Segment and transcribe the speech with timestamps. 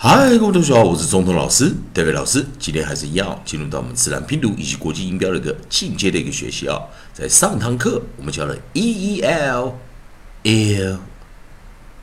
[0.00, 2.46] 嗨，各位同学好，我是中通老师戴维老师。
[2.56, 6.80] 今天还是一样，进入到我们自然拼读以及国际音标的一个进阶的一个学习啊。
[7.12, 9.74] 在上堂课我们教了 e e l
[10.44, 11.00] l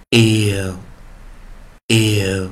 [0.10, 0.76] l
[1.88, 2.50] l，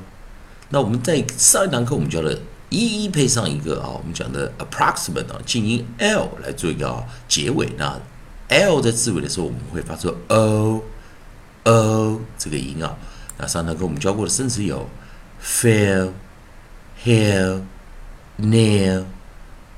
[0.69, 2.31] 那我们在上一堂课我们教了
[2.69, 7.67] e e 配上一个啊，我们讲的 approximate 啊，静音 l 来做一个啊结尾。
[7.77, 7.99] 那
[8.47, 10.81] l 在字尾的时候，我们会发出 o
[11.65, 12.95] o 这个音啊。
[13.37, 14.87] 那上堂课我们教过的生词有
[15.43, 16.13] feel、
[17.03, 17.61] hear、
[18.39, 19.05] near、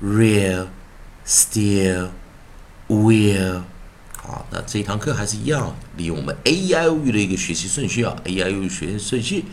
[0.00, 0.68] real、
[1.26, 2.10] still、
[2.88, 3.62] will。
[4.16, 9.44] 好，那这一堂课还是一样，利用我们 A I O U 的一个学习顺序啊，A I O U 学习顺序。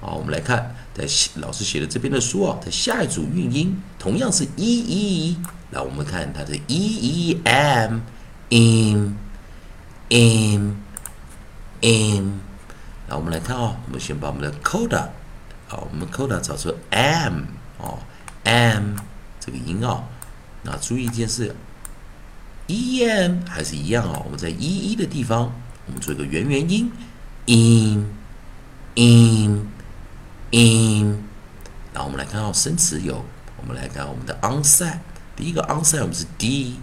[0.00, 1.04] 好，我们来看，在
[1.36, 5.36] 老师写的这边的书啊，在下一组韵音同样是 e e，
[5.70, 8.00] 来我们看它的 e e m
[8.50, 9.16] in
[10.10, 10.76] in
[11.80, 12.40] in。
[13.08, 15.08] 那我们来看哦，我们先把我们的 coda，
[15.68, 17.42] 啊，我们 coda 找出 m
[17.78, 17.98] 哦
[18.44, 18.96] ，m
[19.40, 20.04] 这个音哦。
[20.62, 21.54] 那注意一件事
[22.66, 24.22] ，e m 还是一样哦。
[24.24, 25.52] 我们在 e e 的地方，
[25.86, 26.90] 我们做一个元元音
[27.46, 28.06] ，in
[28.94, 29.66] in
[30.50, 31.24] in。
[31.92, 33.24] 然后我们来看哦，生词有，
[33.56, 34.98] 我们来看我们的 onset，
[35.34, 36.76] 第一个 onset 我们是 d，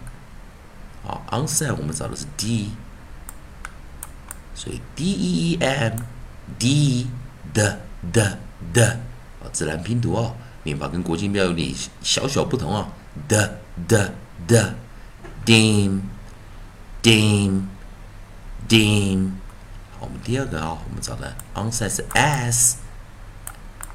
[1.07, 2.71] 啊，onset 我们找的是 d，
[4.55, 5.97] 所以 d e e m。
[6.59, 7.07] d
[7.53, 7.79] 的
[8.11, 8.37] 的
[8.71, 8.99] 的
[9.41, 12.87] 啊，自然拼读哦，念法跟国际音标有点小小不同啊。
[13.27, 14.13] 的的
[14.47, 14.75] 的
[15.45, 16.01] ，dim
[17.01, 17.63] dim
[18.67, 19.31] dim。
[19.99, 22.77] 好，我们第二个啊，我们找的 onset 是 s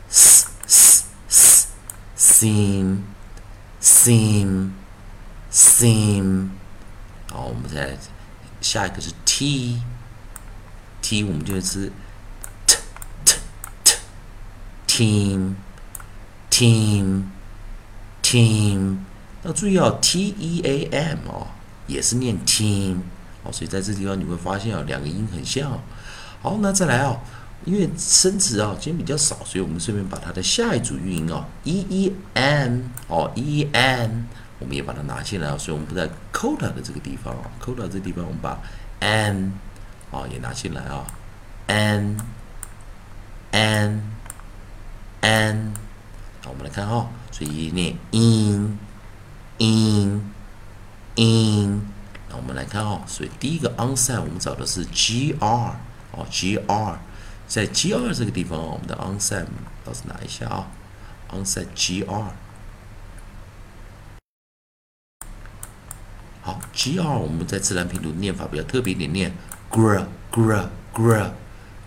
[0.09, 1.69] s s s
[2.17, 2.99] sim
[3.81, 4.71] sim
[5.51, 6.49] sim。
[7.31, 7.97] 好，我们再
[8.61, 9.83] 下一个是 t
[11.03, 11.91] t，我们就是。
[14.99, 15.55] Team
[16.51, 17.23] team
[18.21, 18.97] team，
[19.45, 21.47] 要注意哦，t e a m 哦，
[21.87, 22.97] 也是念 team
[23.45, 25.71] 哦，所以在这地方你会发现哦，两个音很像。
[26.43, 27.21] 好，那再来哦，
[27.65, 34.27] 因为生词啊今天比较少，所以我们顺便把它的下一组韵音哦，e e n 哦，e e n，
[34.59, 38.61] 我们也把它拿进来哦，所以我们不在 coda 的这个地方哦，coda 这地方我们把
[38.99, 39.53] n
[40.11, 41.07] 哦也拿进来啊
[41.69, 42.17] ，n
[43.53, 44.18] n。
[45.23, 45.73] an，
[46.43, 48.79] 好，我们来看哈，所以念 in
[49.59, 50.33] in
[51.17, 51.83] in，
[52.29, 56.97] 那我们来看哦，所以第一个 onset 我们找的是 gr 哦 gr，
[57.47, 59.47] 在 gr 这个地方，我们的 onset
[59.85, 60.69] 老师拿一下啊
[61.31, 62.25] ，onset gr，
[66.43, 69.33] 好 gr 我们在自然拼读念法比较特别一点，念
[69.71, 71.31] gr gr gr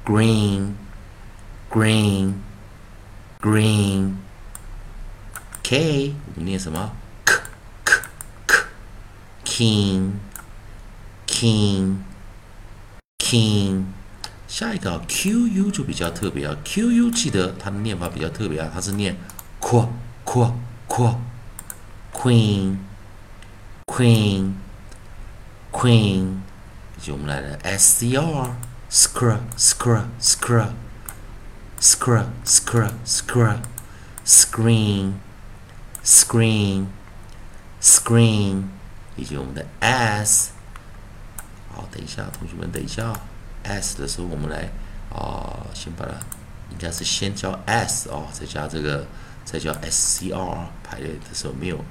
[0.06, 0.74] green
[1.70, 2.34] green。
[3.42, 4.18] Green,
[5.64, 6.92] K 我们念什么
[7.26, 7.34] ？K
[7.84, 7.96] K
[8.46, 8.56] K,
[9.44, 10.12] King,
[11.26, 11.96] King,
[13.18, 13.86] King。
[14.48, 19.18] 下一个 Q U 就比较特别啊，Q U 记得它的念法比较特别啊，它是念
[19.60, 19.90] Q
[20.24, 20.54] Q
[20.88, 21.16] Q,
[22.14, 22.78] Queen,
[23.88, 24.54] Queen,
[25.72, 26.36] Queen。
[26.98, 28.56] 以及我们来的 S C R,
[28.92, 30.68] Scr, Scr, Scr。
[31.82, 33.60] Scr scr scr
[34.24, 35.14] screen
[36.04, 36.86] screen
[37.82, 38.66] screen，
[39.16, 40.52] 以及我们的 s。
[41.74, 43.12] 好，等一下，同学们，等一下
[43.64, 44.70] ，s 的时候我们来
[45.10, 46.12] 啊，先把它，
[46.70, 49.08] 应该是先教 s 哦，再加这个，
[49.44, 51.84] 再教 scr 排列的时候没有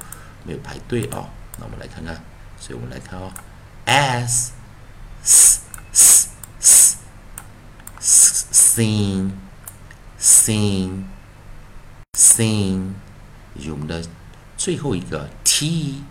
[0.45, 1.29] 没有排队啊。
[1.59, 2.15] 那我们来看看，
[2.59, 3.33] 所以我们来看哦
[3.87, 4.53] ，s
[5.25, 5.61] s
[5.93, 6.29] s
[6.59, 6.97] s
[7.99, 8.81] s
[10.21, 11.05] sing。
[11.05, 11.05] sing
[12.13, 12.93] sing，
[13.55, 14.05] 以及我们的
[14.57, 16.03] 最后一个 t，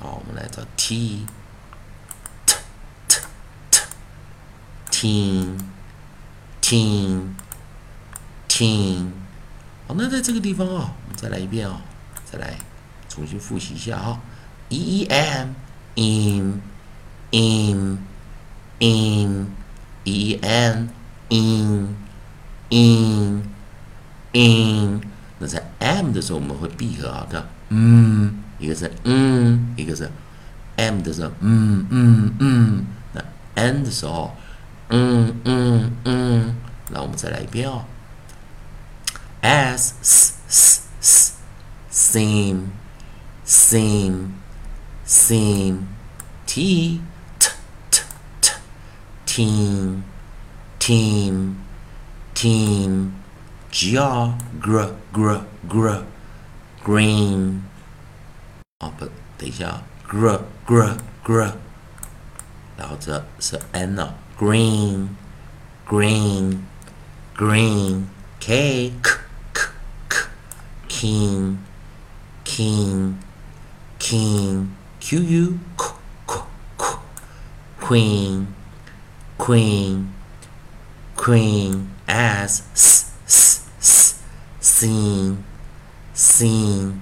[0.00, 1.24] 好，我们来找 t
[2.44, 2.56] t
[3.06, 3.20] t
[3.70, 3.80] t
[4.90, 5.58] team
[6.60, 7.34] team
[8.48, 9.10] team，
[9.86, 11.80] 好，那在这个地方啊，我们再来一遍啊，
[12.30, 12.56] 再来
[13.08, 14.20] 重新复习一下啊
[14.68, 15.54] ，e e m
[15.94, 16.60] in
[17.30, 17.98] in
[18.80, 19.46] in
[20.04, 20.88] e e n
[21.28, 21.96] in
[22.70, 23.42] in
[24.32, 25.00] in，
[25.38, 30.10] 那在 m 的时候我们会闭合啊，的，嗯，一个是嗯，一个是
[30.76, 33.22] m 的时候，嗯嗯嗯，那
[33.54, 34.34] n 的时候，
[34.88, 36.56] 嗯嗯嗯，
[36.90, 37.84] 那我们再来一遍哦
[39.40, 41.32] ，s s s s
[41.90, 42.68] same
[43.46, 44.30] same
[45.06, 45.78] same
[46.46, 47.00] t
[47.38, 47.50] t
[47.90, 48.02] t
[48.40, 48.52] t
[49.26, 50.02] team
[50.78, 51.54] team
[52.36, 53.12] Team,
[53.70, 54.90] G R G R
[55.70, 56.02] G R,
[56.84, 57.62] Green.
[58.80, 59.06] 哦不，
[59.38, 60.94] 等一下，gr gr
[61.24, 61.50] gr，
[62.76, 65.08] 然后这是 n 呢，green
[65.88, 66.58] green
[67.34, 68.04] green
[68.38, 69.12] k k
[69.54, 69.62] k
[70.10, 70.18] k
[70.90, 71.56] king
[72.44, 73.14] king
[73.98, 74.68] king
[75.00, 75.86] q u k
[76.26, 76.40] k
[76.76, 76.98] k
[77.80, 78.46] queen
[79.38, 80.08] queen
[81.25, 84.15] queen as s s s
[84.61, 85.37] sing
[86.15, 86.99] sing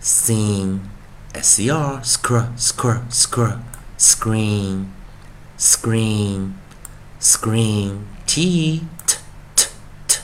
[0.00, 0.80] sing
[1.40, 3.58] ser scr scr scr
[3.98, 4.86] screen
[5.58, 6.54] screen
[7.20, 9.18] screen t t
[9.56, 9.68] t
[10.08, 10.20] t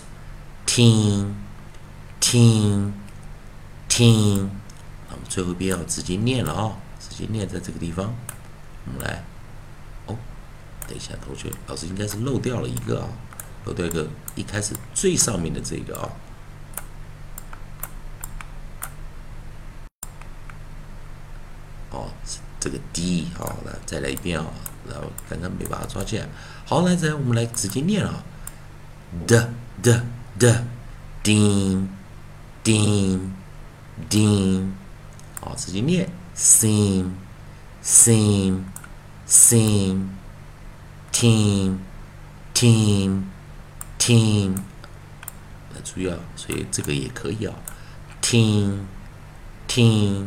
[0.67, 1.35] teen
[2.21, 2.93] teen
[3.89, 4.49] teen
[5.09, 8.15] 那我们最后一遍要直接念了啊，直接念在这个地方。
[8.85, 9.23] 我们来，哦，
[10.88, 13.08] 等一下，同学，老师应该是漏掉了一个啊，
[13.66, 16.10] 漏掉一个一开始最上面的这个啊。
[21.92, 22.10] 哦，
[22.60, 24.46] 这个 D 好，来再来一遍啊，
[24.90, 26.28] 然后刚刚没把它抓起来。
[26.66, 28.24] 好，来再我们来直接念啊
[29.28, 29.48] ，d
[29.82, 30.02] d
[30.38, 30.64] d
[31.22, 31.88] d
[32.64, 33.20] d
[34.10, 34.68] d
[35.40, 37.12] 好，直接念，sing
[37.84, 38.64] sing
[39.28, 40.08] sing
[41.13, 41.79] team
[42.55, 43.25] team
[43.99, 44.55] team，
[45.75, 47.55] 来注意啊，所以这个也可以啊，
[48.23, 48.87] team
[49.67, 50.27] team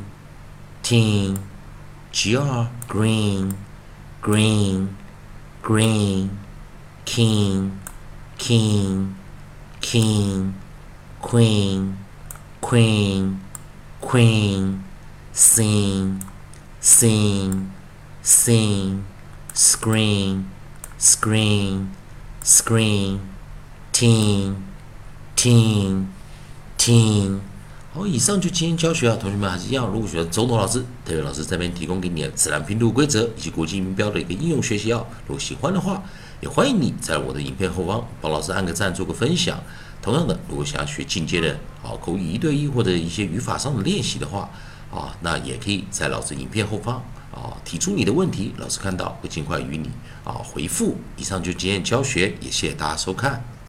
[0.84, 3.54] team。gr green
[4.22, 4.90] green
[5.64, 6.30] green
[7.06, 7.80] king
[8.38, 9.16] king
[9.80, 10.54] king
[11.22, 11.96] queen
[12.60, 13.40] queen
[14.02, 14.84] queen
[15.34, 16.20] sing
[16.82, 17.72] sing
[18.22, 19.06] sing
[19.54, 20.44] scream
[20.99, 21.89] Scream
[22.43, 23.19] scream
[23.93, 24.55] teen
[25.37, 26.07] teen
[26.79, 27.39] teen
[27.93, 36.03] 好，以上就今天教学啊，同学们还是一样，如果喜欢周董老师、特别老师这边提供给你的自然拼读规则以及国际音标的一个应用学习啊，如果喜欢的话，
[36.41, 39.59] 也欢迎你在我的影片后方帮老师按个赞，做个分享。
[40.03, 44.51] 同样的，如果想要学进阶的啊口语一对一或者一些语法上的练习的话
[44.93, 47.03] 啊，那也可以在老师影片后方
[47.37, 49.91] 啊提出你的问题，老师看到会尽快与你
[50.25, 50.97] 啊回复。
[51.17, 53.45] 以上就今天教学，也谢谢大家收看。